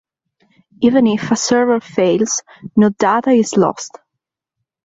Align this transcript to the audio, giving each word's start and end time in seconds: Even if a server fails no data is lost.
Even 0.81 1.05
if 1.05 1.29
a 1.29 1.35
server 1.35 1.79
fails 1.79 2.41
no 2.75 2.89
data 2.89 3.29
is 3.29 3.55
lost. 3.55 3.99